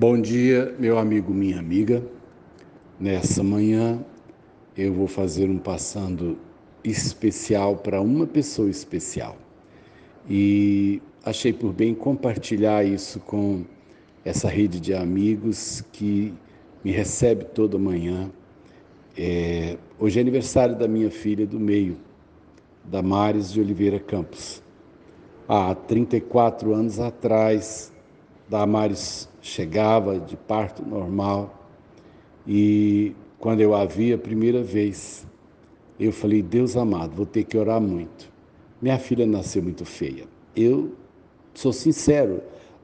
Bom 0.00 0.20
dia, 0.20 0.76
meu 0.78 0.96
amigo, 0.96 1.34
minha 1.34 1.58
amiga. 1.58 2.00
Nessa 3.00 3.42
manhã 3.42 3.98
eu 4.76 4.94
vou 4.94 5.08
fazer 5.08 5.50
um 5.50 5.58
passando 5.58 6.38
especial 6.84 7.74
para 7.74 8.00
uma 8.00 8.24
pessoa 8.24 8.70
especial. 8.70 9.36
E 10.30 11.02
achei 11.24 11.52
por 11.52 11.72
bem 11.72 11.96
compartilhar 11.96 12.84
isso 12.84 13.18
com 13.18 13.64
essa 14.24 14.48
rede 14.48 14.78
de 14.78 14.94
amigos 14.94 15.82
que 15.92 16.32
me 16.84 16.92
recebe 16.92 17.46
toda 17.46 17.76
manhã. 17.76 18.30
É, 19.16 19.78
hoje 19.98 20.20
é 20.20 20.22
aniversário 20.22 20.76
da 20.76 20.86
minha 20.86 21.10
filha 21.10 21.44
do 21.44 21.58
meio, 21.58 21.96
Damares 22.84 23.50
de 23.50 23.60
Oliveira 23.60 23.98
Campos. 23.98 24.62
Há 25.48 25.74
34 25.74 26.72
anos 26.72 27.00
atrás, 27.00 27.92
Damares 28.48 29.28
chegava 29.48 30.20
de 30.20 30.36
parto 30.36 30.84
normal 30.84 31.58
e 32.46 33.14
quando 33.38 33.60
eu 33.60 33.74
a 33.74 33.84
vi 33.84 34.12
a 34.12 34.18
primeira 34.18 34.62
vez, 34.62 35.26
eu 35.98 36.12
falei: 36.12 36.42
Deus 36.42 36.76
amado, 36.76 37.14
vou 37.14 37.26
ter 37.26 37.44
que 37.44 37.56
orar 37.56 37.80
muito. 37.80 38.30
Minha 38.80 38.98
filha 38.98 39.26
nasceu 39.26 39.62
muito 39.62 39.84
feia. 39.84 40.24
Eu 40.54 40.92
sou 41.52 41.72
sincero, 41.72 42.40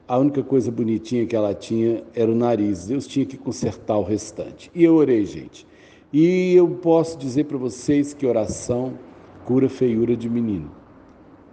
a 0.07 0.17
única 0.17 0.43
coisa 0.43 0.71
bonitinha 0.71 1.25
que 1.25 1.35
ela 1.35 1.53
tinha 1.53 2.03
era 2.13 2.31
o 2.31 2.35
nariz. 2.35 2.85
Deus 2.85 3.07
tinha 3.07 3.25
que 3.25 3.37
consertar 3.37 3.97
o 3.97 4.03
restante. 4.03 4.69
E 4.75 4.83
eu 4.83 4.95
orei, 4.95 5.25
gente. 5.25 5.65
E 6.11 6.53
eu 6.53 6.69
posso 6.69 7.17
dizer 7.17 7.45
para 7.45 7.57
vocês 7.57 8.13
que 8.13 8.25
oração 8.25 8.93
cura 9.45 9.67
feiura 9.67 10.15
de 10.15 10.29
menino. 10.29 10.71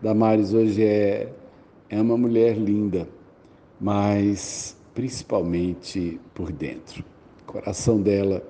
Damares 0.00 0.52
hoje 0.52 0.82
é, 0.82 1.32
é 1.88 2.00
uma 2.00 2.16
mulher 2.16 2.56
linda, 2.56 3.08
mas 3.80 4.76
principalmente 4.94 6.20
por 6.34 6.52
dentro. 6.52 7.04
O 7.42 7.44
coração 7.44 8.00
dela 8.00 8.42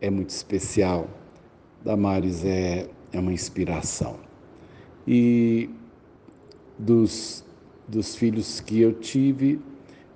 é 0.00 0.10
muito 0.10 0.30
especial. 0.30 1.08
Damares 1.84 2.44
é, 2.44 2.88
é 3.12 3.18
uma 3.18 3.32
inspiração. 3.32 4.16
E 5.06 5.70
dos, 6.78 7.44
dos 7.86 8.14
filhos 8.14 8.60
que 8.60 8.80
eu 8.80 8.92
tive, 8.92 9.60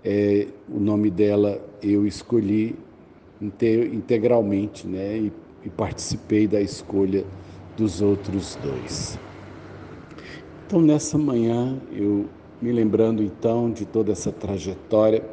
é, 0.05 0.49
o 0.69 0.79
nome 0.79 1.11
dela 1.11 1.61
eu 1.83 2.07
escolhi 2.07 2.77
integralmente, 3.41 4.87
né? 4.87 5.17
E, 5.17 5.33
e 5.65 5.71
participei 5.71 6.47
da 6.47 6.61
escolha 6.61 7.25
dos 7.77 8.01
outros 8.01 8.57
dois. 8.63 9.19
Então, 10.67 10.81
nessa 10.81 11.19
manhã, 11.19 11.79
eu 11.91 12.27
me 12.61 12.73
lembrando 12.73 13.23
então 13.23 13.71
de 13.71 13.85
toda 13.85 14.13
essa 14.13 14.31
trajetória, 14.31 15.25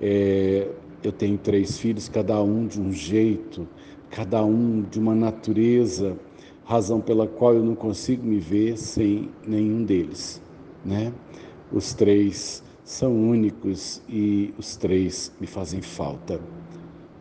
é, 0.00 0.68
eu 1.02 1.12
tenho 1.12 1.38
três 1.38 1.78
filhos, 1.78 2.08
cada 2.08 2.40
um 2.42 2.66
de 2.66 2.80
um 2.80 2.92
jeito, 2.92 3.68
cada 4.10 4.44
um 4.44 4.82
de 4.82 4.98
uma 4.98 5.14
natureza, 5.14 6.16
razão 6.64 7.00
pela 7.00 7.26
qual 7.26 7.54
eu 7.54 7.64
não 7.64 7.74
consigo 7.74 8.26
me 8.26 8.38
ver 8.38 8.76
sem 8.78 9.30
nenhum 9.46 9.84
deles, 9.84 10.40
né? 10.84 11.12
Os 11.72 11.94
três 11.94 12.62
são 12.84 13.12
únicos 13.30 14.02
e 14.08 14.54
os 14.58 14.76
três 14.76 15.32
me 15.40 15.46
fazem 15.46 15.82
falta. 15.82 16.40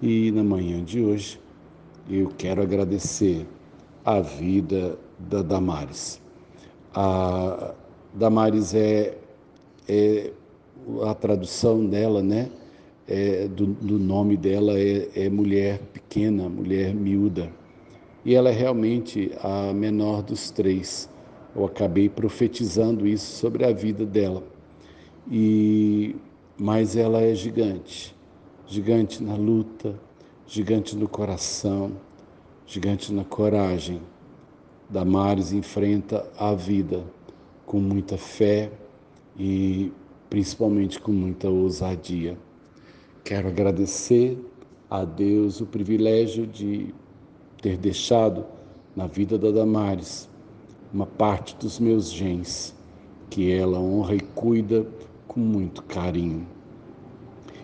E 0.02 0.32
na 0.32 0.44
manhã 0.44 0.84
de 0.84 1.02
hoje, 1.02 1.40
eu 2.10 2.30
quero 2.38 2.62
agradecer 2.62 3.48
a 4.04 4.20
vida 4.20 4.98
da 5.18 5.42
Damares. 5.42 6.22
A 6.94 7.74
Damares 8.14 8.74
é, 8.74 9.18
é 9.88 10.32
a 11.06 11.14
tradução 11.14 11.86
dela, 11.86 12.22
né? 12.22 12.50
É, 13.08 13.48
do, 13.48 13.66
do, 13.66 14.00
nome 14.00 14.38
dela 14.38 14.80
é, 14.80 15.10
é 15.16 15.30
mulher 15.30 15.80
pequena, 15.92 16.48
mulher 16.48 16.96
miúda. 16.96 17.52
E 18.24 18.34
ela 18.34 18.50
é 18.50 18.54
realmente 18.54 19.32
a 19.42 19.74
menor 19.74 20.22
dos 20.22 20.50
três. 20.50 21.10
Eu 21.54 21.66
acabei 21.66 22.08
profetizando 22.08 23.06
isso 23.06 23.40
sobre 23.40 23.66
a 23.66 23.74
vida 23.74 24.06
dela. 24.06 24.42
E 25.30 26.16
mas 26.58 26.96
ela 26.96 27.22
é 27.22 27.34
gigante, 27.34 28.16
gigante 28.68 29.24
na 29.24 29.36
luta, 29.36 30.00
gigante 30.46 30.96
no 30.96 31.08
coração, 31.08 31.94
gigante 32.66 33.12
na 33.12 33.24
coragem. 33.24 34.02
Damares 34.90 35.52
enfrenta 35.52 36.30
a 36.38 36.54
vida 36.54 37.04
com 37.66 37.80
muita 37.80 38.18
fé 38.18 38.72
e 39.38 39.92
principalmente 40.30 41.00
com 41.00 41.12
muita 41.12 41.50
ousadia. 41.50 42.38
Quero 43.24 43.48
agradecer 43.48 44.38
a 44.90 45.06
Deus 45.06 45.62
o 45.62 45.66
privilégio 45.66 46.46
de 46.46 46.94
ter 47.62 47.78
deixado 47.78 48.44
na 48.94 49.08
vida 49.08 49.38
da 49.38 49.50
Damares 49.50 50.28
uma 50.94 51.06
parte 51.06 51.56
dos 51.56 51.80
meus 51.80 52.12
genes, 52.12 52.76
que 53.30 53.50
ela 53.50 53.80
honra 53.80 54.16
e 54.16 54.20
cuida 54.20 54.86
com 55.26 55.40
muito 55.40 55.84
carinho. 55.84 56.46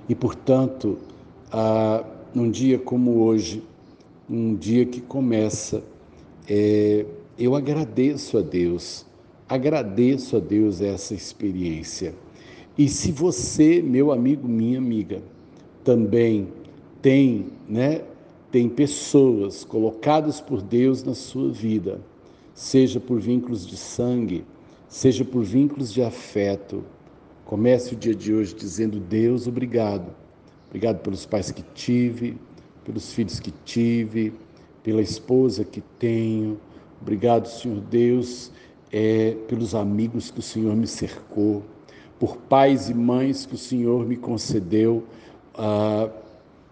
E, 0.08 0.16
portanto, 0.16 0.97
a, 1.52 2.06
num 2.34 2.50
dia 2.50 2.80
como 2.80 3.20
hoje, 3.20 3.62
um 4.30 4.56
dia 4.56 4.86
que 4.86 5.02
começa, 5.02 5.84
é, 6.47 7.06
eu 7.38 7.53
agradeço 7.53 8.38
a 8.38 8.41
Deus, 8.41 9.06
agradeço 9.50 10.38
a 10.38 10.40
Deus 10.40 10.80
essa 10.80 11.14
experiência. 11.14 12.16
E 12.78 12.88
se 12.88 13.12
você, 13.12 13.81
meu 13.81 14.09
amigo, 14.09 14.47
minha 14.47 14.78
amiga, 14.78 15.22
também 15.89 16.47
tem, 17.01 17.47
né, 17.67 18.03
tem 18.51 18.69
pessoas 18.69 19.63
colocadas 19.63 20.39
por 20.39 20.61
Deus 20.61 21.03
na 21.03 21.16
sua 21.16 21.50
vida, 21.50 22.00
seja 22.53 23.00
por 23.00 23.19
vínculos 23.19 23.66
de 23.66 23.75
sangue, 23.75 24.45
seja 24.88 25.25
por 25.25 25.44
vínculos 25.44 25.91
de 25.91 26.03
afeto. 26.03 26.83
Comece 27.44 27.95
o 27.95 27.97
dia 27.97 28.13
de 28.13 28.31
hoje 28.31 28.53
dizendo: 28.53 28.99
Deus, 28.99 29.47
obrigado. 29.47 30.13
Obrigado 30.67 30.99
pelos 30.99 31.25
pais 31.25 31.49
que 31.49 31.63
tive, 31.73 32.38
pelos 32.85 33.11
filhos 33.11 33.39
que 33.39 33.51
tive, 33.66 34.31
pela 34.83 35.01
esposa 35.01 35.63
que 35.63 35.81
tenho. 35.97 36.59
Obrigado, 37.01 37.47
Senhor 37.47 37.81
Deus, 37.81 38.51
é, 38.91 39.35
pelos 39.47 39.73
amigos 39.73 40.29
que 40.29 40.38
o 40.38 40.44
Senhor 40.44 40.75
me 40.75 40.85
cercou, 40.85 41.63
por 42.19 42.38
pais 42.38 42.91
e 42.91 42.94
mães 42.94 43.47
que 43.47 43.55
o 43.55 43.57
Senhor 43.57 44.05
me 44.05 44.17
concedeu 44.17 45.03
ah, 45.62 46.09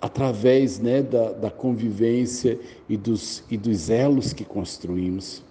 através 0.02 0.80
né, 0.80 1.02
da, 1.04 1.34
da 1.34 1.52
convivência 1.52 2.58
e 2.88 2.96
dos, 2.96 3.44
e 3.52 3.58
dos 3.58 3.90
elos 3.90 4.32
que 4.32 4.46
construímos. 4.46 5.44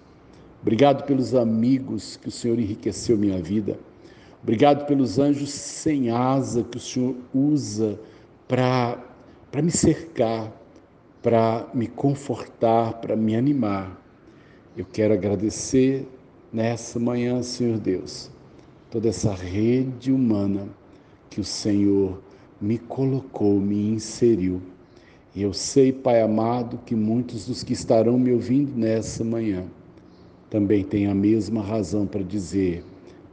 Obrigado 0.59 1.05
pelos 1.05 1.35
amigos 1.35 2.17
que 2.17 2.29
o 2.29 2.31
Senhor 2.31 2.57
enriqueceu 2.57 3.15
minha 3.15 3.39
vida. 3.39 3.79
Obrigado 4.41 4.87
pelos 4.87 5.19
anjos 5.19 5.51
sem 5.51 6.09
asa 6.09 6.63
que 6.63 6.77
o 6.77 6.79
Senhor 6.79 7.15
usa 7.31 7.99
para 8.47 8.97
me 9.61 9.69
cercar, 9.69 10.51
para 11.21 11.67
me 11.73 11.85
confortar, 11.85 12.93
para 12.93 13.15
me 13.15 13.35
animar. 13.35 14.01
Eu 14.75 14.85
quero 14.85 15.13
agradecer 15.13 16.07
nessa 16.51 16.99
manhã, 16.99 17.43
Senhor 17.43 17.77
Deus, 17.77 18.31
toda 18.89 19.09
essa 19.09 19.33
rede 19.33 20.11
humana 20.11 20.67
que 21.29 21.39
o 21.39 21.43
Senhor 21.43 22.19
me 22.59 22.77
colocou, 22.77 23.59
me 23.59 23.89
inseriu. 23.89 24.61
E 25.35 25.41
eu 25.41 25.53
sei, 25.53 25.91
Pai 25.91 26.21
amado, 26.21 26.79
que 26.85 26.95
muitos 26.95 27.45
dos 27.45 27.63
que 27.63 27.73
estarão 27.73 28.17
me 28.17 28.31
ouvindo 28.31 28.75
nessa 28.75 29.23
manhã 29.23 29.65
também 30.49 30.83
têm 30.83 31.07
a 31.07 31.13
mesma 31.13 31.61
razão 31.61 32.07
para 32.07 32.23
dizer: 32.23 32.83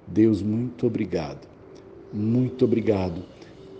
Deus, 0.06 0.42
muito 0.42 0.86
obrigado, 0.86 1.48
muito 2.12 2.64
obrigado 2.64 3.22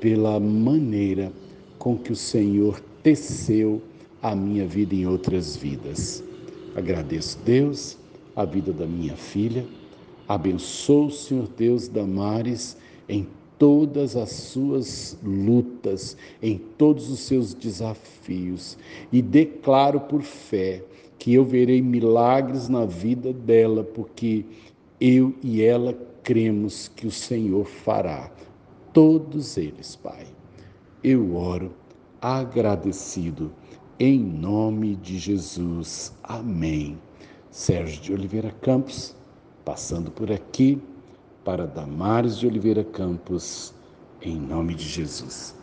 pela 0.01 0.41
maneira 0.41 1.33
com 1.79 1.97
que 1.97 2.13
o 2.13 2.17
Senhor 2.17 2.81
teceu 3.03 3.83
a 4.23 4.35
minha 4.35 4.67
vida 4.67 4.95
em 4.95 5.07
outras 5.07 5.57
vidas. 5.57 6.25
Agradeço, 6.75 7.39
Deus, 7.45 7.99
a 8.35 8.45
vida 8.45 8.73
da 8.73 8.87
minha 8.87 9.15
filha. 9.15 9.67
Abençoo, 10.27 11.11
Senhor 11.11 11.47
Deus, 11.57 11.87
Damares, 11.89 12.77
em 13.07 13.27
todas 13.59 14.17
as 14.17 14.31
suas 14.31 15.19
lutas, 15.23 16.17
em 16.43 16.59
todos 16.59 17.11
os 17.11 17.21
seus 17.21 17.55
desafios, 17.55 18.77
e 19.13 19.23
declaro 19.23 20.01
por 20.01 20.23
fé 20.23 20.83
que 21.19 21.35
eu 21.35 21.45
verei 21.45 21.81
milagres 21.81 22.69
na 22.69 22.85
vida 22.85 23.33
dela, 23.33 23.83
porque 23.83 24.45
eu 25.01 25.35
e 25.43 25.63
ela 25.63 25.97
cremos 26.23 26.89
que 26.89 27.07
o 27.07 27.11
Senhor 27.11 27.65
fará. 27.65 28.31
Todos 28.93 29.57
eles, 29.57 29.97
Pai. 29.97 30.27
Eu 31.03 31.35
oro 31.37 31.73
agradecido 32.21 33.53
em 33.99 34.19
nome 34.19 34.97
de 34.97 35.19
Jesus. 35.19 36.13
Amém. 36.23 36.99
Sérgio 37.51 38.03
de 38.03 38.13
Oliveira 38.13 38.51
Campos, 38.51 39.15
passando 39.65 40.11
por 40.11 40.33
aqui 40.33 40.81
para 41.45 41.67
Damares 41.67 42.39
de 42.39 42.47
Oliveira 42.47 42.83
Campos, 42.83 43.75
em 44.23 44.37
nome 44.37 44.75
de 44.75 44.89
Jesus. 44.89 45.55